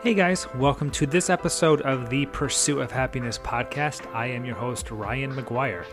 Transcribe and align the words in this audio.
Hey 0.00 0.14
guys, 0.14 0.46
welcome 0.54 0.92
to 0.92 1.06
this 1.06 1.28
episode 1.28 1.80
of 1.80 2.08
the 2.08 2.26
Pursuit 2.26 2.78
of 2.78 2.92
Happiness 2.92 3.36
podcast. 3.36 4.06
I 4.14 4.26
am 4.26 4.44
your 4.44 4.54
host, 4.54 4.92
Ryan 4.92 5.34
McGuire. 5.34 5.84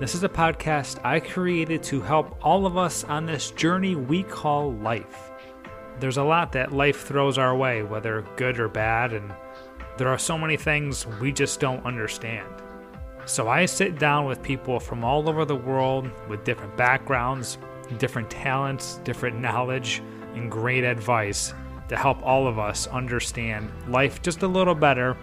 This 0.00 0.16
is 0.16 0.24
a 0.24 0.28
podcast 0.28 0.98
I 1.04 1.20
created 1.20 1.80
to 1.84 2.00
help 2.00 2.36
all 2.44 2.66
of 2.66 2.76
us 2.76 3.04
on 3.04 3.26
this 3.26 3.52
journey 3.52 3.94
we 3.94 4.24
call 4.24 4.72
life. 4.72 5.30
There's 6.00 6.16
a 6.16 6.24
lot 6.24 6.50
that 6.52 6.72
life 6.72 7.02
throws 7.02 7.38
our 7.38 7.56
way, 7.56 7.84
whether 7.84 8.26
good 8.34 8.58
or 8.58 8.68
bad, 8.68 9.12
and 9.12 9.32
there 9.96 10.08
are 10.08 10.18
so 10.18 10.36
many 10.36 10.56
things 10.56 11.06
we 11.06 11.30
just 11.30 11.60
don't 11.60 11.86
understand. 11.86 12.52
So 13.26 13.48
I 13.48 13.64
sit 13.66 14.00
down 14.00 14.26
with 14.26 14.42
people 14.42 14.80
from 14.80 15.04
all 15.04 15.28
over 15.28 15.44
the 15.44 15.54
world 15.54 16.10
with 16.28 16.42
different 16.42 16.76
backgrounds, 16.76 17.58
different 17.96 18.28
talents, 18.28 18.96
different 19.04 19.38
knowledge, 19.38 20.02
and 20.34 20.50
great 20.50 20.82
advice 20.82 21.54
to 21.90 21.96
help 21.96 22.22
all 22.22 22.46
of 22.46 22.56
us 22.56 22.86
understand 22.86 23.68
life 23.88 24.22
just 24.22 24.42
a 24.42 24.46
little 24.46 24.76
better 24.76 25.16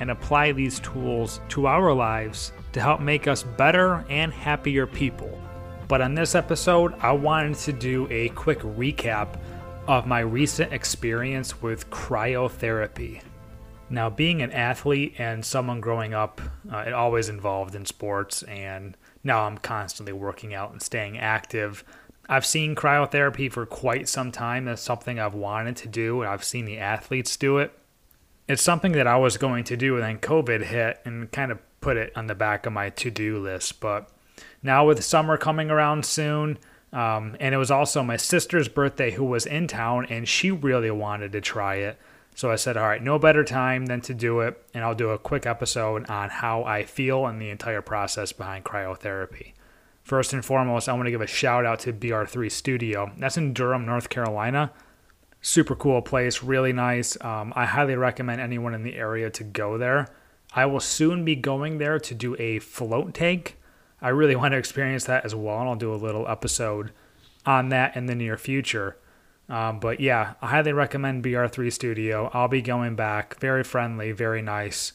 and 0.00 0.10
apply 0.10 0.52
these 0.52 0.78
tools 0.80 1.40
to 1.48 1.66
our 1.66 1.94
lives 1.94 2.52
to 2.72 2.80
help 2.80 3.00
make 3.00 3.26
us 3.26 3.42
better 3.42 4.04
and 4.10 4.30
happier 4.30 4.86
people. 4.86 5.40
But 5.88 6.02
on 6.02 6.14
this 6.14 6.34
episode, 6.34 6.94
I 7.00 7.12
wanted 7.12 7.56
to 7.60 7.72
do 7.72 8.06
a 8.10 8.28
quick 8.30 8.58
recap 8.60 9.40
of 9.88 10.06
my 10.06 10.20
recent 10.20 10.74
experience 10.74 11.62
with 11.62 11.88
cryotherapy. 11.88 13.22
Now, 13.88 14.10
being 14.10 14.42
an 14.42 14.52
athlete 14.52 15.14
and 15.16 15.42
someone 15.42 15.80
growing 15.80 16.12
up, 16.12 16.42
uh, 16.70 16.84
it 16.86 16.92
always 16.92 17.30
involved 17.30 17.74
in 17.74 17.86
sports, 17.86 18.42
and 18.42 18.94
now 19.24 19.46
I'm 19.46 19.56
constantly 19.56 20.12
working 20.12 20.52
out 20.52 20.70
and 20.70 20.82
staying 20.82 21.18
active. 21.18 21.82
I've 22.30 22.46
seen 22.46 22.76
cryotherapy 22.76 23.50
for 23.50 23.66
quite 23.66 24.08
some 24.08 24.30
time. 24.30 24.66
That's 24.66 24.80
something 24.80 25.18
I've 25.18 25.34
wanted 25.34 25.74
to 25.78 25.88
do, 25.88 26.22
and 26.22 26.30
I've 26.30 26.44
seen 26.44 26.64
the 26.64 26.78
athletes 26.78 27.36
do 27.36 27.58
it. 27.58 27.76
It's 28.46 28.62
something 28.62 28.92
that 28.92 29.08
I 29.08 29.16
was 29.16 29.36
going 29.36 29.64
to 29.64 29.76
do, 29.76 29.96
and 29.96 30.04
then 30.04 30.18
COVID 30.18 30.62
hit 30.62 31.00
and 31.04 31.32
kind 31.32 31.50
of 31.50 31.58
put 31.80 31.96
it 31.96 32.12
on 32.16 32.28
the 32.28 32.36
back 32.36 32.66
of 32.66 32.72
my 32.72 32.90
to 32.90 33.10
do 33.10 33.40
list. 33.40 33.80
But 33.80 34.08
now, 34.62 34.86
with 34.86 35.02
summer 35.02 35.36
coming 35.36 35.72
around 35.72 36.06
soon, 36.06 36.58
um, 36.92 37.36
and 37.40 37.52
it 37.52 37.58
was 37.58 37.72
also 37.72 38.04
my 38.04 38.16
sister's 38.16 38.68
birthday 38.68 39.10
who 39.10 39.24
was 39.24 39.44
in 39.44 39.66
town, 39.66 40.06
and 40.06 40.28
she 40.28 40.52
really 40.52 40.92
wanted 40.92 41.32
to 41.32 41.40
try 41.40 41.76
it. 41.76 41.98
So 42.36 42.48
I 42.48 42.56
said, 42.56 42.76
all 42.76 42.86
right, 42.86 43.02
no 43.02 43.18
better 43.18 43.42
time 43.42 43.86
than 43.86 44.00
to 44.02 44.14
do 44.14 44.38
it. 44.38 44.64
And 44.72 44.84
I'll 44.84 44.94
do 44.94 45.10
a 45.10 45.18
quick 45.18 45.46
episode 45.46 46.08
on 46.08 46.30
how 46.30 46.62
I 46.62 46.84
feel 46.84 47.26
and 47.26 47.42
the 47.42 47.50
entire 47.50 47.82
process 47.82 48.30
behind 48.32 48.64
cryotherapy. 48.64 49.54
First 50.10 50.32
and 50.32 50.44
foremost, 50.44 50.88
I 50.88 50.92
want 50.94 51.04
to 51.04 51.12
give 51.12 51.20
a 51.20 51.26
shout 51.28 51.64
out 51.64 51.78
to 51.80 51.92
BR3 51.92 52.50
Studio. 52.50 53.12
That's 53.16 53.36
in 53.36 53.52
Durham, 53.52 53.86
North 53.86 54.08
Carolina. 54.08 54.72
Super 55.40 55.76
cool 55.76 56.02
place, 56.02 56.42
really 56.42 56.72
nice. 56.72 57.16
Um, 57.20 57.52
I 57.54 57.64
highly 57.64 57.94
recommend 57.94 58.40
anyone 58.40 58.74
in 58.74 58.82
the 58.82 58.96
area 58.96 59.30
to 59.30 59.44
go 59.44 59.78
there. 59.78 60.08
I 60.52 60.66
will 60.66 60.80
soon 60.80 61.24
be 61.24 61.36
going 61.36 61.78
there 61.78 62.00
to 62.00 62.12
do 62.12 62.34
a 62.40 62.58
float 62.58 63.14
tank. 63.14 63.56
I 64.02 64.08
really 64.08 64.34
want 64.40 64.50
to 64.50 64.58
experience 64.58 65.04
that 65.04 65.24
as 65.24 65.32
well, 65.32 65.60
and 65.60 65.68
I'll 65.68 65.76
do 65.76 65.94
a 65.94 65.94
little 65.94 66.26
episode 66.26 66.90
on 67.46 67.68
that 67.68 67.94
in 67.94 68.06
the 68.06 68.16
near 68.16 68.36
future. 68.36 68.96
Um, 69.48 69.78
but 69.78 70.00
yeah, 70.00 70.34
I 70.42 70.48
highly 70.48 70.72
recommend 70.72 71.22
BR3 71.22 71.72
Studio. 71.72 72.32
I'll 72.34 72.48
be 72.48 72.62
going 72.62 72.96
back. 72.96 73.38
Very 73.38 73.62
friendly, 73.62 74.10
very 74.10 74.42
nice. 74.42 74.92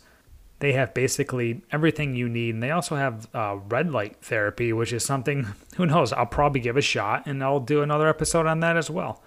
They 0.65 0.73
have 0.73 0.95
basically 0.95 1.61
everything 1.71 2.15
you 2.15 2.27
need, 2.27 2.55
and 2.55 2.63
they 2.63 2.71
also 2.71 2.95
have 2.95 3.27
uh, 3.35 3.59
red 3.69 3.91
light 3.91 4.17
therapy, 4.23 4.73
which 4.73 4.93
is 4.93 5.05
something, 5.05 5.45
who 5.75 5.85
knows, 5.85 6.11
I'll 6.11 6.25
probably 6.25 6.59
give 6.59 6.75
a 6.75 6.81
shot, 6.81 7.27
and 7.27 7.43
I'll 7.43 7.59
do 7.59 7.83
another 7.83 8.07
episode 8.07 8.47
on 8.47 8.61
that 8.61 8.75
as 8.75 8.89
well. 8.89 9.21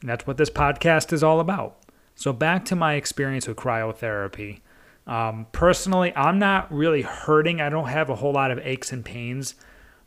And 0.00 0.10
that's 0.10 0.26
what 0.26 0.36
this 0.36 0.50
podcast 0.50 1.12
is 1.12 1.22
all 1.22 1.38
about. 1.38 1.78
So, 2.16 2.32
back 2.32 2.64
to 2.64 2.74
my 2.74 2.94
experience 2.94 3.46
with 3.46 3.56
cryotherapy. 3.56 4.62
Um, 5.06 5.46
personally, 5.52 6.12
I'm 6.16 6.40
not 6.40 6.72
really 6.74 7.02
hurting. 7.02 7.60
I 7.60 7.68
don't 7.68 7.86
have 7.86 8.10
a 8.10 8.16
whole 8.16 8.32
lot 8.32 8.50
of 8.50 8.58
aches 8.58 8.90
and 8.90 9.04
pains, 9.04 9.54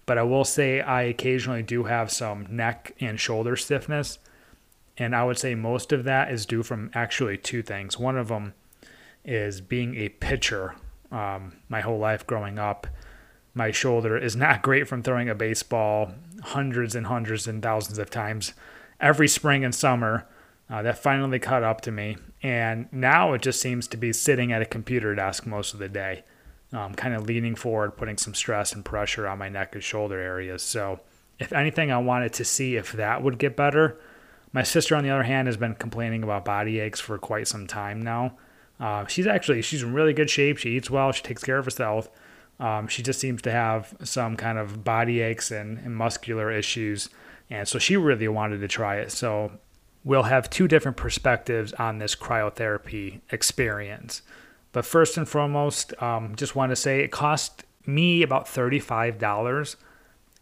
but 0.05 0.17
I 0.17 0.23
will 0.23 0.43
say 0.43 0.81
I 0.81 1.03
occasionally 1.03 1.63
do 1.63 1.85
have 1.85 2.11
some 2.11 2.45
neck 2.49 2.93
and 2.99 3.17
shoulder 3.17 3.55
stiffness. 3.55 4.19
And 4.97 5.15
I 5.15 5.23
would 5.23 5.37
say 5.37 5.55
most 5.55 5.93
of 5.93 6.03
that 6.03 6.29
is 6.29 6.45
due 6.45 6.61
from 6.61 6.91
actually 6.93 7.37
two 7.37 7.61
things. 7.61 7.97
One 7.97 8.17
of 8.17 8.27
them 8.27 8.53
is 9.25 9.61
being 9.61 9.95
a 9.95 10.09
pitcher 10.09 10.75
um, 11.13 11.53
my 11.69 11.81
whole 11.81 11.99
life 11.99 12.25
growing 12.25 12.57
up. 12.57 12.87
My 13.53 13.71
shoulder 13.71 14.17
is 14.17 14.35
not 14.35 14.61
great 14.63 14.87
from 14.87 15.03
throwing 15.03 15.29
a 15.29 15.35
baseball 15.35 16.11
hundreds 16.41 16.95
and 16.95 17.07
hundreds 17.07 17.47
and 17.47 17.61
thousands 17.61 17.99
of 17.99 18.09
times 18.09 18.53
every 18.99 19.27
spring 19.27 19.63
and 19.63 19.73
summer. 19.73 20.27
Uh, 20.69 20.81
that 20.81 20.97
finally 20.97 21.39
caught 21.39 21.61
up 21.61 21.81
to 21.81 21.91
me. 21.91 22.17
And 22.41 22.87
now 22.91 23.33
it 23.33 23.41
just 23.41 23.59
seems 23.59 23.87
to 23.89 23.97
be 23.97 24.11
sitting 24.13 24.51
at 24.51 24.61
a 24.61 24.65
computer 24.65 25.13
desk 25.13 25.45
most 25.45 25.73
of 25.73 25.79
the 25.79 25.89
day, 25.89 26.23
um, 26.71 26.95
kind 26.95 27.13
of 27.13 27.27
leaning 27.27 27.53
forward, 27.53 27.97
putting 27.97 28.17
some 28.17 28.33
stress 28.33 28.73
and 28.73 28.83
pressure 28.83 29.27
on 29.27 29.37
my 29.37 29.49
neck 29.49 29.75
and 29.75 29.83
shoulder 29.83 30.17
areas. 30.17 30.63
So, 30.63 31.01
if 31.37 31.51
anything, 31.51 31.91
I 31.91 31.97
wanted 31.97 32.33
to 32.33 32.45
see 32.45 32.75
if 32.75 32.93
that 32.93 33.21
would 33.21 33.37
get 33.37 33.57
better. 33.57 33.99
My 34.53 34.63
sister, 34.63 34.95
on 34.95 35.03
the 35.03 35.09
other 35.09 35.23
hand, 35.23 35.47
has 35.47 35.57
been 35.57 35.75
complaining 35.75 36.23
about 36.23 36.45
body 36.45 36.79
aches 36.79 36.99
for 36.99 37.17
quite 37.17 37.47
some 37.47 37.67
time 37.67 38.01
now. 38.01 38.37
Uh, 38.79 39.05
she's 39.07 39.27
actually 39.27 39.61
she's 39.61 39.83
in 39.83 39.93
really 39.93 40.13
good 40.13 40.29
shape. 40.29 40.57
She 40.57 40.71
eats 40.71 40.89
well. 40.89 41.11
She 41.11 41.23
takes 41.23 41.43
care 41.43 41.57
of 41.57 41.65
herself. 41.65 42.09
Um, 42.59 42.87
she 42.87 43.01
just 43.01 43.19
seems 43.19 43.41
to 43.43 43.51
have 43.51 43.95
some 44.03 44.37
kind 44.37 44.57
of 44.57 44.83
body 44.83 45.21
aches 45.21 45.51
and, 45.51 45.79
and 45.79 45.95
muscular 45.95 46.51
issues, 46.51 47.09
and 47.49 47.67
so 47.67 47.79
she 47.79 47.97
really 47.97 48.27
wanted 48.27 48.59
to 48.59 48.67
try 48.67 48.97
it. 48.97 49.11
So 49.11 49.51
we'll 50.03 50.23
have 50.23 50.49
two 50.49 50.67
different 50.67 50.97
perspectives 50.97 51.73
on 51.73 51.97
this 51.97 52.15
cryotherapy 52.15 53.21
experience. 53.31 54.21
But 54.71 54.85
first 54.85 55.17
and 55.17 55.27
foremost, 55.27 55.93
um, 56.01 56.35
just 56.35 56.55
want 56.55 56.71
to 56.71 56.75
say 56.75 57.01
it 57.01 57.11
cost 57.11 57.63
me 57.85 58.23
about 58.23 58.45
$35 58.45 59.75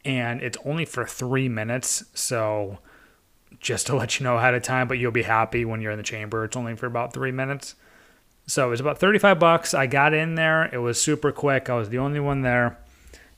and 0.03 0.41
it's 0.41 0.57
only 0.65 0.85
for 0.85 1.05
three 1.05 1.49
minutes. 1.49 2.05
So 2.13 2.79
just 3.59 3.87
to 3.87 3.95
let 3.95 4.19
you 4.19 4.23
know 4.23 4.37
ahead 4.37 4.55
of 4.55 4.63
time, 4.63 4.87
but 4.87 4.97
you'll 4.97 5.11
be 5.11 5.23
happy 5.23 5.65
when 5.65 5.81
you're 5.81 5.91
in 5.91 5.97
the 5.97 6.03
chamber. 6.03 6.43
It's 6.45 6.57
only 6.57 6.75
for 6.75 6.85
about 6.85 7.13
three 7.13 7.31
minutes. 7.31 7.75
So 8.51 8.67
it 8.67 8.69
was 8.71 8.81
about 8.81 8.97
35 8.97 9.39
bucks. 9.39 9.73
I 9.73 9.87
got 9.87 10.13
in 10.13 10.35
there. 10.35 10.65
It 10.73 10.79
was 10.79 11.01
super 11.01 11.31
quick. 11.31 11.69
I 11.69 11.75
was 11.75 11.87
the 11.87 11.99
only 11.99 12.19
one 12.19 12.41
there. 12.41 12.77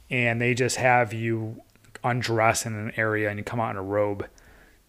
And 0.10 0.42
they 0.42 0.56
just 0.56 0.78
have 0.78 1.14
you 1.14 1.62
undress 2.04 2.66
in 2.66 2.74
an 2.74 2.94
area 2.98 3.30
and 3.30 3.38
you 3.38 3.44
come 3.44 3.60
out 3.60 3.70
in 3.70 3.78
a 3.78 3.84
robe 3.84 4.28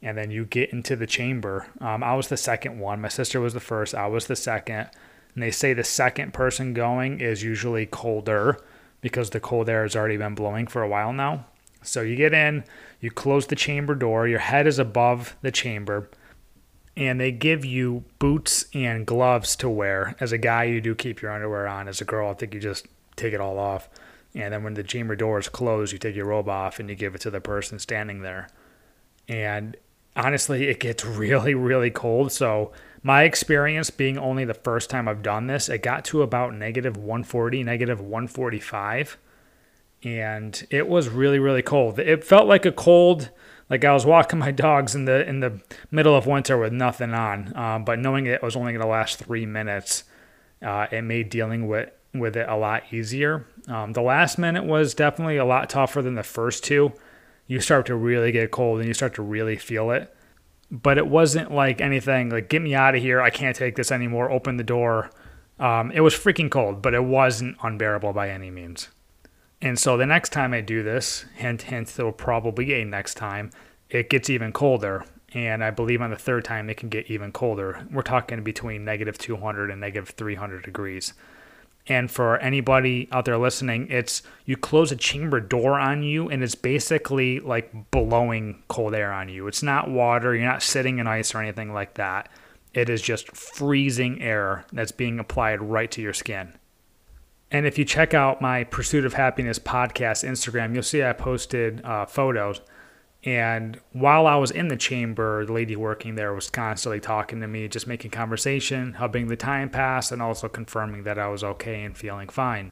and 0.00 0.16
then 0.16 0.30
you 0.30 0.46
get 0.46 0.72
into 0.72 0.96
the 0.96 1.06
chamber. 1.06 1.66
Um, 1.78 2.02
I 2.02 2.14
was 2.14 2.28
the 2.28 2.38
second 2.38 2.78
one. 2.78 3.02
My 3.02 3.08
sister 3.08 3.38
was 3.38 3.52
the 3.52 3.60
first. 3.60 3.94
I 3.94 4.06
was 4.06 4.26
the 4.26 4.34
second. 4.34 4.88
And 5.34 5.42
they 5.42 5.50
say 5.50 5.74
the 5.74 5.84
second 5.84 6.32
person 6.32 6.72
going 6.72 7.20
is 7.20 7.42
usually 7.42 7.84
colder 7.84 8.56
because 9.02 9.28
the 9.28 9.40
cold 9.40 9.68
air 9.68 9.82
has 9.82 9.94
already 9.94 10.16
been 10.16 10.34
blowing 10.34 10.66
for 10.66 10.82
a 10.82 10.88
while 10.88 11.12
now. 11.12 11.44
So 11.82 12.00
you 12.00 12.16
get 12.16 12.32
in, 12.32 12.64
you 12.98 13.10
close 13.10 13.46
the 13.46 13.56
chamber 13.56 13.94
door, 13.94 14.26
your 14.26 14.38
head 14.38 14.66
is 14.66 14.78
above 14.78 15.36
the 15.42 15.52
chamber, 15.52 16.08
and 16.96 17.20
they 17.20 17.32
give 17.32 17.64
you 17.64 18.04
boots 18.18 18.66
and 18.72 19.06
gloves 19.06 19.56
to 19.56 19.68
wear. 19.68 20.14
As 20.20 20.32
a 20.32 20.38
guy, 20.38 20.64
you 20.64 20.80
do 20.80 20.94
keep 20.94 21.20
your 21.20 21.32
underwear 21.32 21.66
on. 21.66 21.88
As 21.88 22.00
a 22.00 22.04
girl, 22.04 22.30
I 22.30 22.34
think 22.34 22.54
you 22.54 22.60
just 22.60 22.86
take 23.16 23.34
it 23.34 23.40
all 23.40 23.58
off. 23.58 23.88
And 24.34 24.52
then 24.52 24.62
when 24.62 24.74
the 24.74 24.82
chamber 24.82 25.16
door 25.16 25.38
is 25.38 25.48
closed, 25.48 25.92
you 25.92 25.98
take 25.98 26.16
your 26.16 26.26
robe 26.26 26.48
off 26.48 26.78
and 26.78 26.88
you 26.88 26.94
give 26.94 27.14
it 27.14 27.20
to 27.22 27.30
the 27.30 27.40
person 27.40 27.78
standing 27.78 28.22
there. 28.22 28.48
And 29.28 29.76
honestly, 30.16 30.68
it 30.68 30.80
gets 30.80 31.04
really, 31.04 31.54
really 31.54 31.90
cold. 31.90 32.32
So, 32.32 32.72
my 33.06 33.24
experience 33.24 33.90
being 33.90 34.16
only 34.16 34.46
the 34.46 34.54
first 34.54 34.88
time 34.88 35.08
I've 35.08 35.22
done 35.22 35.46
this, 35.46 35.68
it 35.68 35.82
got 35.82 36.06
to 36.06 36.22
about 36.22 36.54
negative 36.54 36.96
140, 36.96 37.62
negative 37.62 38.00
145. 38.00 39.18
And 40.04 40.66
it 40.70 40.88
was 40.88 41.10
really, 41.10 41.38
really 41.38 41.60
cold. 41.60 41.98
It 41.98 42.24
felt 42.24 42.48
like 42.48 42.64
a 42.64 42.72
cold, 42.72 43.28
like 43.70 43.84
I 43.84 43.92
was 43.92 44.04
walking 44.06 44.38
my 44.38 44.50
dogs 44.50 44.94
in 44.94 45.04
the 45.06 45.26
in 45.28 45.40
the 45.40 45.60
middle 45.90 46.16
of 46.16 46.26
winter 46.26 46.58
with 46.58 46.72
nothing 46.72 47.12
on. 47.14 47.56
Um, 47.56 47.84
but 47.84 47.98
knowing 47.98 48.26
it 48.26 48.42
was 48.42 48.56
only 48.56 48.72
going 48.72 48.82
to 48.82 48.86
last 48.88 49.18
three 49.18 49.46
minutes, 49.46 50.04
uh, 50.62 50.86
it 50.90 51.02
made 51.02 51.30
dealing 51.30 51.66
with 51.66 51.90
with 52.14 52.36
it 52.36 52.48
a 52.48 52.56
lot 52.56 52.92
easier. 52.92 53.46
Um, 53.68 53.92
the 53.92 54.02
last 54.02 54.38
minute 54.38 54.64
was 54.64 54.94
definitely 54.94 55.36
a 55.36 55.44
lot 55.44 55.68
tougher 55.70 56.02
than 56.02 56.14
the 56.14 56.22
first 56.22 56.62
two 56.64 56.92
you 57.46 57.60
start 57.60 57.86
to 57.86 57.94
really 57.94 58.32
get 58.32 58.50
cold 58.50 58.78
and 58.78 58.88
you 58.88 58.94
start 58.94 59.14
to 59.14 59.22
really 59.22 59.56
feel 59.56 59.90
it. 59.90 60.14
but 60.70 60.98
it 60.98 61.06
wasn't 61.06 61.52
like 61.52 61.80
anything 61.80 62.30
like 62.30 62.48
get 62.48 62.62
me 62.62 62.74
out 62.74 62.94
of 62.94 63.02
here. 63.02 63.20
I 63.20 63.30
can't 63.30 63.56
take 63.56 63.76
this 63.76 63.92
anymore. 63.92 64.30
Open 64.30 64.56
the 64.56 64.64
door. 64.64 65.10
Um, 65.58 65.90
it 65.92 66.00
was 66.00 66.14
freaking 66.14 66.50
cold, 66.50 66.82
but 66.82 66.94
it 66.94 67.04
wasn't 67.04 67.56
unbearable 67.62 68.12
by 68.12 68.30
any 68.30 68.50
means. 68.50 68.88
And 69.64 69.78
so 69.78 69.96
the 69.96 70.04
next 70.04 70.28
time 70.28 70.52
I 70.52 70.60
do 70.60 70.82
this, 70.82 71.24
hint, 71.34 71.62
hint, 71.62 71.88
there 71.88 72.04
will 72.04 72.12
probably 72.12 72.66
be 72.66 72.74
a 72.74 72.84
next 72.84 73.14
time, 73.14 73.50
it 73.88 74.10
gets 74.10 74.28
even 74.28 74.52
colder. 74.52 75.06
And 75.32 75.64
I 75.64 75.70
believe 75.70 76.02
on 76.02 76.10
the 76.10 76.16
third 76.16 76.44
time, 76.44 76.68
it 76.68 76.76
can 76.76 76.90
get 76.90 77.10
even 77.10 77.32
colder. 77.32 77.86
We're 77.90 78.02
talking 78.02 78.44
between 78.44 78.84
negative 78.84 79.16
200 79.16 79.70
and 79.70 79.80
negative 79.80 80.10
300 80.10 80.62
degrees. 80.62 81.14
And 81.86 82.10
for 82.10 82.36
anybody 82.40 83.08
out 83.10 83.24
there 83.24 83.38
listening, 83.38 83.90
it's 83.90 84.22
you 84.44 84.58
close 84.58 84.92
a 84.92 84.96
chamber 84.96 85.40
door 85.40 85.78
on 85.80 86.02
you 86.02 86.28
and 86.28 86.42
it's 86.42 86.54
basically 86.54 87.40
like 87.40 87.90
blowing 87.90 88.62
cold 88.68 88.94
air 88.94 89.14
on 89.14 89.30
you. 89.30 89.46
It's 89.46 89.62
not 89.62 89.90
water, 89.90 90.34
you're 90.34 90.44
not 90.44 90.62
sitting 90.62 90.98
in 90.98 91.06
ice 91.06 91.34
or 91.34 91.40
anything 91.40 91.72
like 91.72 91.94
that. 91.94 92.28
It 92.74 92.90
is 92.90 93.00
just 93.00 93.34
freezing 93.34 94.20
air 94.20 94.66
that's 94.74 94.92
being 94.92 95.18
applied 95.18 95.62
right 95.62 95.90
to 95.92 96.02
your 96.02 96.12
skin. 96.12 96.52
And 97.50 97.66
if 97.66 97.78
you 97.78 97.84
check 97.84 98.14
out 98.14 98.42
my 98.42 98.64
Pursuit 98.64 99.04
of 99.04 99.14
Happiness 99.14 99.58
podcast 99.58 100.28
Instagram, 100.28 100.74
you'll 100.74 100.82
see 100.82 101.02
I 101.02 101.12
posted 101.12 101.84
uh, 101.84 102.06
photos 102.06 102.60
and 103.24 103.80
while 103.92 104.26
I 104.26 104.36
was 104.36 104.50
in 104.50 104.68
the 104.68 104.76
chamber, 104.76 105.46
the 105.46 105.52
lady 105.52 105.76
working 105.76 106.14
there 106.14 106.34
was 106.34 106.50
constantly 106.50 107.00
talking 107.00 107.40
to 107.40 107.48
me, 107.48 107.68
just 107.68 107.86
making 107.86 108.10
conversation, 108.10 108.94
helping 108.94 109.28
the 109.28 109.36
time 109.36 109.70
pass, 109.70 110.12
and 110.12 110.20
also 110.20 110.46
confirming 110.48 111.04
that 111.04 111.18
I 111.18 111.28
was 111.28 111.42
okay 111.42 111.82
and 111.84 111.96
feeling 111.96 112.28
fine. 112.28 112.70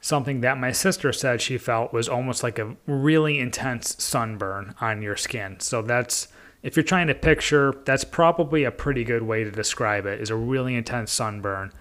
Something 0.00 0.40
that 0.40 0.58
my 0.58 0.72
sister 0.72 1.12
said 1.12 1.40
she 1.40 1.56
felt 1.56 1.92
was 1.92 2.08
almost 2.08 2.42
like 2.42 2.58
a 2.58 2.76
really 2.86 3.38
intense 3.38 4.02
sunburn 4.02 4.74
on 4.80 5.02
your 5.02 5.16
skin. 5.16 5.60
So 5.60 5.82
that's 5.82 6.28
if 6.62 6.74
you're 6.74 6.82
trying 6.82 7.06
to 7.06 7.14
picture, 7.14 7.72
that's 7.84 8.04
probably 8.04 8.64
a 8.64 8.72
pretty 8.72 9.04
good 9.04 9.22
way 9.22 9.44
to 9.44 9.52
describe 9.52 10.04
it 10.04 10.20
is 10.20 10.30
a 10.30 10.36
really 10.36 10.74
intense 10.74 11.12
sunburn. 11.12 11.72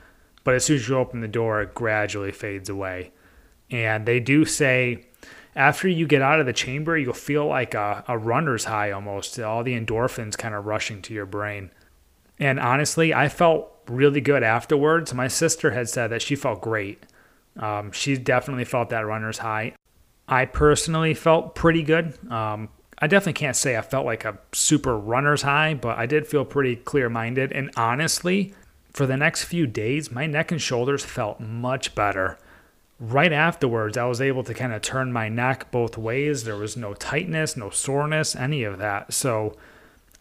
But 0.46 0.56
as 0.56 0.64
soon 0.64 0.78
as 0.78 0.88
you 0.88 0.96
open 0.96 1.20
the 1.20 1.28
door, 1.28 1.62
it 1.62 1.76
gradually 1.76 2.32
fades 2.32 2.70
away. 2.70 3.12
And 3.70 4.06
they 4.06 4.22
do 4.22 4.46
say 4.46 5.08
after 5.56 5.88
you 5.88 6.06
get 6.06 6.22
out 6.22 6.40
of 6.40 6.46
the 6.46 6.54
chamber, 6.54 6.98
you'll 6.98 7.14
feel 7.14 7.48
like 7.48 7.74
a, 7.74 8.06
a 8.08 8.18
runner's 8.18 8.66
high 8.66 8.92
almost, 8.92 9.40
all 9.40 9.64
the 9.64 9.78
endorphins 9.78 10.38
kind 10.38 10.54
of 10.54 10.66
rushing 10.66 11.02
to 11.04 11.14
your 11.14 11.26
brain. 11.26 11.72
And 12.40 12.60
honestly, 12.60 13.14
I 13.14 13.28
felt 13.28 13.72
really 13.88 14.22
good 14.22 14.44
afterwards. 14.44 15.14
My 15.14 15.28
sister 15.28 15.72
had 15.72 15.90
said 15.90 16.10
that 16.10 16.22
she 16.22 16.36
felt 16.36 16.62
great. 16.62 17.04
Um, 17.58 17.92
she 17.92 18.18
definitely 18.18 18.66
felt 18.66 18.90
that 18.90 19.06
runner's 19.06 19.40
high. 19.40 19.74
I 20.28 20.46
personally 20.46 21.14
felt 21.14 21.56
pretty 21.56 21.84
good. 21.84 22.18
Um, 22.32 22.70
I 23.00 23.08
definitely 23.08 23.34
can't 23.34 23.56
say 23.56 23.78
I 23.78 23.82
felt 23.82 24.06
like 24.06 24.26
a 24.26 24.38
super 24.52 24.98
runner's 24.98 25.42
high, 25.42 25.74
but 25.74 25.98
I 25.98 26.06
did 26.06 26.28
feel 26.28 26.44
pretty 26.44 26.76
clear 26.76 27.10
minded. 27.10 27.52
And 27.52 27.72
honestly, 27.78 28.54
for 28.96 29.06
the 29.06 29.18
next 29.18 29.44
few 29.44 29.68
days, 29.68 30.12
my 30.12 30.26
neck 30.26 30.52
and 30.52 30.62
shoulders 30.62 31.06
felt 31.06 31.40
much 31.40 31.94
better 31.96 32.38
right 33.00 33.34
afterwards, 33.34 33.98
I 33.98 34.06
was 34.06 34.22
able 34.22 34.44
to 34.44 34.54
kind 34.54 34.74
of 34.74 34.82
turn 34.82 35.12
my 35.12 35.30
neck 35.30 35.72
both 35.72 35.98
ways. 35.98 36.44
There 36.44 36.56
was 36.56 36.78
no 36.78 36.94
tightness, 36.94 37.58
no 37.58 37.70
soreness, 37.70 38.36
any 38.36 38.64
of 38.64 38.78
that. 38.78 39.14
So, 39.14 39.56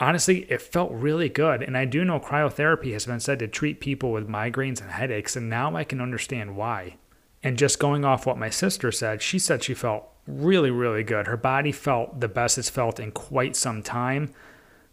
honestly, 0.01 0.47
it 0.51 0.63
felt 0.63 0.91
really 0.93 1.29
good. 1.29 1.63
And 1.63 1.77
I 1.77 1.85
do 1.85 2.05
know 2.05 2.19
cryotherapy 2.19 2.93
has 2.93 3.07
been 3.07 3.21
said 3.21 3.39
to 3.41 3.49
treat 3.49 3.81
people 3.81 4.13
with 4.13 4.29
migraines 4.29 4.81
and 4.81 4.91
headaches, 4.91 5.37
and 5.37 5.49
now 5.49 5.77
I 5.77 5.85
can 5.85 6.01
understand 6.01 6.57
why. 6.57 6.97
And 7.43 7.59
just 7.59 7.79
going 7.79 8.05
off 8.05 8.27
what 8.27 8.39
my 8.39 8.51
sister 8.51 8.91
said, 8.91 9.23
she 9.23 9.39
said 9.39 9.63
she 9.63 9.75
felt 9.75 10.09
really, 10.27 10.71
really 10.71 11.03
good. 11.03 11.27
Her 11.27 11.37
body 11.37 11.73
felt 11.73 12.21
the 12.21 12.29
best 12.29 12.57
it's 12.59 12.71
felt 12.71 12.99
in 12.99 13.13
quite 13.13 13.55
some 13.55 13.83
time. 13.83 14.33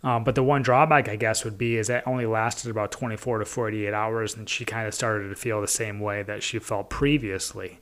Um, 0.04 0.24
but 0.24 0.36
the 0.36 0.44
one 0.44 0.64
drawback, 0.64 1.08
I 1.08 1.16
guess, 1.16 1.46
would 1.46 1.58
be 1.58 1.78
is 1.78 1.88
that 1.88 2.08
only 2.08 2.26
lasted 2.26 2.72
about 2.72 2.92
24 2.92 3.40
to 3.40 3.46
48 3.46 3.94
hours, 3.94 4.36
and 4.36 4.50
she 4.50 4.66
kind 4.66 4.88
of 4.88 4.94
started 4.94 5.30
to 5.30 5.36
feel 5.36 5.62
the 5.62 5.68
same 5.68 6.00
way 6.00 6.24
that 6.24 6.42
she 6.42 6.58
felt 6.58 6.90
previously. 6.90 7.80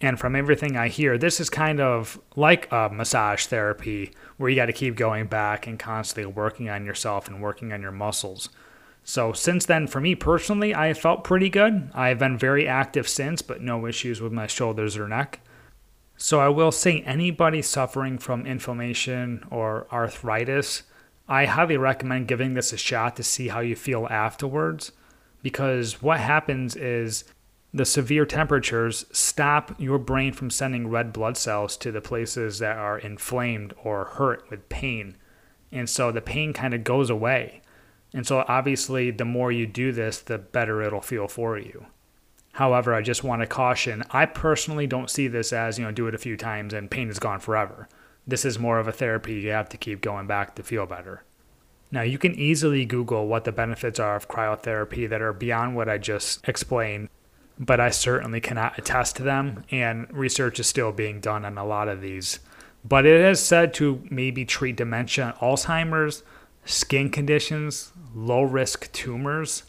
And 0.00 0.18
from 0.20 0.36
everything 0.36 0.76
I 0.76 0.88
hear, 0.88 1.16
this 1.16 1.40
is 1.40 1.48
kind 1.48 1.80
of 1.80 2.20
like 2.34 2.70
a 2.70 2.90
massage 2.92 3.46
therapy 3.46 4.12
where 4.36 4.50
you 4.50 4.56
got 4.56 4.66
to 4.66 4.72
keep 4.72 4.96
going 4.96 5.26
back 5.26 5.66
and 5.66 5.78
constantly 5.78 6.30
working 6.30 6.68
on 6.68 6.84
yourself 6.84 7.28
and 7.28 7.40
working 7.40 7.72
on 7.72 7.80
your 7.80 7.92
muscles. 7.92 8.50
So, 9.04 9.32
since 9.32 9.64
then, 9.64 9.86
for 9.86 10.00
me 10.00 10.16
personally, 10.16 10.74
I 10.74 10.88
have 10.88 10.98
felt 10.98 11.22
pretty 11.22 11.48
good. 11.48 11.90
I've 11.94 12.18
been 12.18 12.36
very 12.36 12.66
active 12.66 13.08
since, 13.08 13.40
but 13.40 13.62
no 13.62 13.86
issues 13.86 14.20
with 14.20 14.32
my 14.32 14.48
shoulders 14.48 14.96
or 14.96 15.06
neck. 15.06 15.40
So, 16.16 16.40
I 16.40 16.48
will 16.48 16.72
say 16.72 17.02
anybody 17.02 17.62
suffering 17.62 18.18
from 18.18 18.46
inflammation 18.46 19.46
or 19.48 19.86
arthritis, 19.92 20.82
I 21.28 21.46
highly 21.46 21.76
recommend 21.76 22.28
giving 22.28 22.54
this 22.54 22.72
a 22.72 22.76
shot 22.76 23.16
to 23.16 23.22
see 23.22 23.48
how 23.48 23.60
you 23.60 23.74
feel 23.74 24.06
afterwards 24.08 24.92
because 25.42 26.00
what 26.02 26.20
happens 26.20 26.76
is 26.76 27.24
the 27.74 27.84
severe 27.84 28.24
temperatures 28.24 29.04
stop 29.12 29.78
your 29.78 29.98
brain 29.98 30.32
from 30.32 30.50
sending 30.50 30.88
red 30.88 31.12
blood 31.12 31.36
cells 31.36 31.76
to 31.78 31.92
the 31.92 32.00
places 32.00 32.58
that 32.60 32.76
are 32.76 32.98
inflamed 32.98 33.74
or 33.82 34.04
hurt 34.04 34.48
with 34.50 34.68
pain. 34.68 35.16
And 35.72 35.90
so 35.90 36.10
the 36.10 36.20
pain 36.20 36.52
kind 36.52 36.74
of 36.74 36.84
goes 36.84 37.10
away. 37.10 37.60
And 38.14 38.26
so 38.26 38.44
obviously, 38.48 39.10
the 39.10 39.24
more 39.24 39.52
you 39.52 39.66
do 39.66 39.92
this, 39.92 40.20
the 40.20 40.38
better 40.38 40.80
it'll 40.80 41.00
feel 41.00 41.28
for 41.28 41.58
you. 41.58 41.86
However, 42.52 42.94
I 42.94 43.02
just 43.02 43.22
want 43.22 43.42
to 43.42 43.46
caution 43.46 44.02
I 44.10 44.24
personally 44.24 44.86
don't 44.86 45.10
see 45.10 45.28
this 45.28 45.52
as, 45.52 45.78
you 45.78 45.84
know, 45.84 45.92
do 45.92 46.06
it 46.06 46.14
a 46.14 46.18
few 46.18 46.36
times 46.36 46.72
and 46.72 46.90
pain 46.90 47.10
is 47.10 47.18
gone 47.18 47.40
forever. 47.40 47.88
This 48.26 48.44
is 48.44 48.58
more 48.58 48.78
of 48.78 48.88
a 48.88 48.92
therapy 48.92 49.34
you 49.34 49.50
have 49.50 49.68
to 49.68 49.76
keep 49.76 50.00
going 50.00 50.26
back 50.26 50.54
to 50.56 50.62
feel 50.62 50.86
better. 50.86 51.22
Now, 51.92 52.02
you 52.02 52.18
can 52.18 52.34
easily 52.34 52.84
Google 52.84 53.28
what 53.28 53.44
the 53.44 53.52
benefits 53.52 54.00
are 54.00 54.16
of 54.16 54.26
cryotherapy 54.26 55.08
that 55.08 55.22
are 55.22 55.32
beyond 55.32 55.76
what 55.76 55.88
I 55.88 55.98
just 55.98 56.46
explained, 56.48 57.08
but 57.58 57.78
I 57.78 57.90
certainly 57.90 58.40
cannot 58.40 58.78
attest 58.78 59.16
to 59.16 59.22
them, 59.22 59.64
and 59.70 60.08
research 60.12 60.58
is 60.58 60.66
still 60.66 60.90
being 60.90 61.20
done 61.20 61.44
on 61.44 61.56
a 61.56 61.64
lot 61.64 61.88
of 61.88 62.00
these. 62.00 62.40
But 62.84 63.06
it 63.06 63.20
is 63.20 63.40
said 63.40 63.72
to 63.74 64.02
maybe 64.10 64.44
treat 64.44 64.76
dementia, 64.76 65.36
Alzheimer's, 65.40 66.24
skin 66.64 67.10
conditions, 67.10 67.92
low 68.14 68.42
risk 68.42 68.90
tumors, 68.92 69.62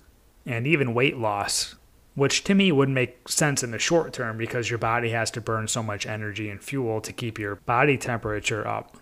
and 0.45 0.65
even 0.65 0.95
weight 0.95 1.18
loss 1.18 1.75
which 2.18 2.44
to 2.44 2.56
me 2.56 2.72
would 2.72 2.90
make 2.90 3.30
sense 3.30 3.62
in 3.62 3.69
the 3.69 3.78
short 3.78 4.12
term 4.12 4.40
because 4.40 4.72
your 4.72 4.80
body 4.80 5.12
has 5.12 5.30
to 5.30 5.40
burn 5.40 5.68
so 5.68 5.84
much 5.84 6.08
energy 6.08 6.50
and 6.50 6.64
fuel 6.64 7.00
to 7.00 7.14
keep 7.14 7.38
your 7.38 7.58
body 7.58 7.96
temperature 7.96 8.68
up. 8.68 8.98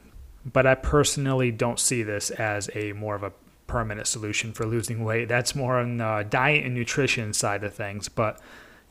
But 0.45 0.67
I 0.67 0.75
personally 0.75 1.49
don't 1.49 1.79
see 1.79 2.03
this 2.03 2.29
as 2.29 2.69
a 2.75 2.91
more 2.91 3.15
of 3.15 3.23
a 3.23 3.31
permanent 3.67 4.07
solution 4.07 4.51
for 4.51 4.65
losing 4.65 5.05
weight. 5.05 5.29
That's 5.29 5.55
more 5.55 5.79
on 5.79 5.95
the 5.95 6.27
diet 6.29 6.65
and 6.65 6.75
nutrition 6.75 7.31
side 7.31 7.63
of 7.63 7.73
things. 7.73 8.09
But 8.09 8.37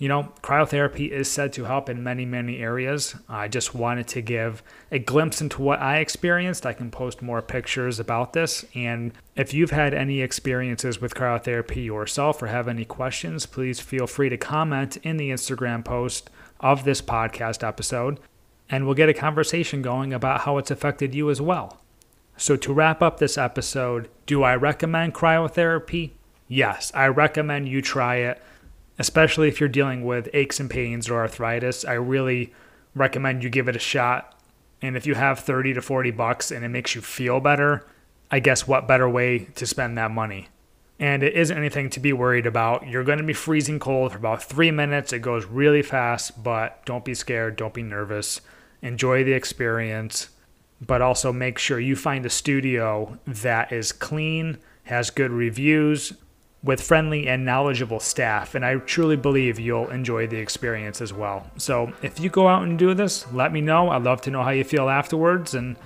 you 0.05 0.09
know, 0.09 0.31
cryotherapy 0.43 1.09
is 1.09 1.31
said 1.31 1.51
to 1.55 1.65
help 1.65 1.89
in 1.89 2.03
many, 2.03 2.27
many 2.27 2.59
areas. 2.59 3.17
I 3.27 3.49
just 3.49 3.75
wanted 3.75 4.07
to 4.09 4.21
give 4.21 4.63
a 4.93 4.99
glimpse 4.99 5.41
into 5.41 5.63
what 5.63 5.81
I 5.81 5.97
experienced. 5.97 6.67
I 6.67 6.75
can 6.75 6.91
post 6.91 7.23
more 7.23 7.41
pictures 7.41 7.99
about 7.99 8.35
this. 8.35 8.67
And 8.75 9.13
if 9.35 9.55
you've 9.55 9.71
had 9.71 9.95
any 9.95 10.21
experiences 10.21 11.01
with 11.01 11.15
cryotherapy 11.15 11.87
yourself 11.87 12.43
or 12.43 12.49
have 12.49 12.69
any 12.69 12.85
questions, 12.85 13.47
please 13.47 13.81
feel 13.81 14.07
free 14.07 14.29
to 14.29 14.37
comment 14.37 14.99
in 14.99 15.17
the 15.17 15.31
Instagram 15.31 15.83
post 15.83 16.29
of 16.61 16.85
this 16.85 17.01
podcast 17.01 17.67
episode, 17.67 18.21
and 18.69 18.85
we'll 18.85 18.95
get 18.95 19.09
a 19.09 19.15
conversation 19.15 19.81
going 19.81 20.13
about 20.13 20.43
how 20.43 20.59
it's 20.59 20.71
affected 20.71 21.15
you 21.15 21.31
as 21.31 21.41
well. 21.41 21.81
So, 22.37 22.57
to 22.57 22.75
wrap 22.75 23.01
up 23.01 23.21
this 23.21 23.39
episode, 23.39 24.11
do 24.27 24.43
I 24.43 24.55
recommend 24.55 25.15
cryotherapy? 25.15 26.11
Yes, 26.47 26.93
I 26.95 27.07
recommend 27.07 27.71
you 27.71 27.81
try 27.81 28.17
it 28.17 28.43
especially 28.99 29.49
if 29.49 29.61
you're 29.61 29.69
dealing 29.69 30.05
with 30.05 30.29
aches 30.33 30.61
and 30.61 30.71
pains 30.71 31.09
or 31.09 31.19
arthritis. 31.21 31.85
I 31.85 31.95
really 31.95 32.53
recommend 32.95 33.43
you 33.43 33.51
give 33.51 33.69
it 33.69 33.77
a 33.77 33.81
shot. 33.81 34.39
And 34.81 34.97
if 34.97 35.07
you 35.07 35.15
have 35.15 35.41
30 35.41 35.75
to 35.75 35.83
40 35.83 36.11
bucks 36.13 36.51
and 36.51 36.65
it 36.65 36.69
makes 36.69 36.95
you 36.95 37.01
feel 37.01 37.41
better, 37.41 37.87
I 38.31 38.41
guess 38.41 38.67
what 38.67 38.89
better 38.89 39.09
way 39.09 39.47
to 39.57 39.67
spend 39.67 39.97
that 39.99 40.11
money? 40.11 40.49
And 40.99 41.23
it 41.23 41.35
isn't 41.35 41.57
anything 41.57 41.91
to 41.91 42.01
be 42.01 42.13
worried 42.13 42.47
about. 42.47 42.87
You're 42.87 43.05
going 43.05 43.19
to 43.19 43.25
be 43.25 43.33
freezing 43.33 43.81
cold 43.81 44.13
for 44.13 44.19
about 44.19 44.43
three 44.43 44.71
minutes. 44.71 45.13
It 45.13 45.21
goes 45.21 45.45
really 45.45 45.83
fast, 45.83 46.43
but 46.43 46.85
don't 46.87 47.05
be 47.05 47.15
scared. 47.15 47.57
Don't 47.57 47.75
be 47.75 47.83
nervous. 47.83 48.41
Enjoy 48.81 49.25
the 49.25 49.33
experience, 49.33 50.29
but 50.81 51.03
also 51.03 51.33
make 51.33 51.59
sure 51.59 51.81
you 51.81 51.97
find 51.97 52.25
a 52.25 52.31
studio 52.31 53.19
that 53.27 53.73
is 53.73 53.91
clean, 53.91 54.59
has 54.85 55.11
good 55.11 55.33
reviews, 55.33 56.13
with 56.65 56.81
friendly 56.81 57.29
and 57.29 57.45
knowledgeable 57.45 58.01
staff, 58.01 58.55
and 58.55 58.65
I 58.65 58.77
truly 58.77 59.17
believe 59.17 59.61
you'll 59.61 59.91
enjoy 59.91 60.27
the 60.27 60.39
experience 60.39 61.01
as 61.03 61.13
well. 61.13 61.49
So, 61.59 61.93
if 62.03 62.19
you 62.19 62.31
go 62.31 62.49
out 62.49 62.63
and 62.63 62.79
do 62.79 62.95
this, 62.95 63.31
let 63.33 63.53
me 63.53 63.61
know. 63.61 63.91
I'd 63.91 64.03
love 64.03 64.23
to 64.23 64.31
know 64.31 64.43
how 64.43 64.51
you 64.51 64.65
feel 64.65 64.89
afterwards. 64.89 65.55
And 65.55 65.77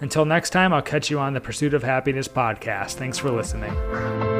until 0.00 0.24
next 0.24 0.50
time, 0.50 0.72
I'll 0.72 0.82
catch 0.82 1.08
you 1.08 1.20
on 1.20 1.34
the 1.34 1.40
Pursuit 1.40 1.72
of 1.72 1.84
Happiness 1.84 2.26
podcast. 2.26 2.94
Thanks 2.94 3.16
for 3.16 3.30
listening. 3.30 4.33